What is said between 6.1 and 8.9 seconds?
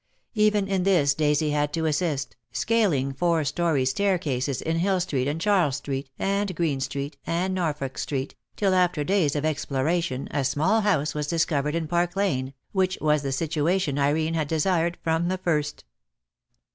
and Green Street, and Norfolk Street, till